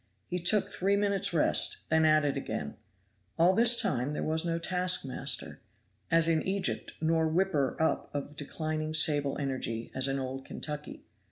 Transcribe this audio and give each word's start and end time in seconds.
He 0.25 0.39
took 0.39 0.67
three 0.71 0.95
minutes' 0.95 1.31
rest, 1.31 1.87
then 1.91 2.05
at 2.05 2.25
it 2.25 2.35
again. 2.35 2.73
All 3.37 3.53
this 3.53 3.79
time 3.79 4.13
there 4.13 4.23
was 4.23 4.43
no 4.43 4.57
taskmaster, 4.57 5.61
as 6.09 6.27
in 6.27 6.41
Egypt, 6.41 6.93
nor 7.01 7.27
whipper 7.27 7.77
up 7.79 8.09
of 8.11 8.35
declining 8.35 8.95
sable 8.95 9.37
energy, 9.37 9.91
as 9.93 10.07
in 10.07 10.17
Old 10.17 10.43
Kentucky. 10.43 11.03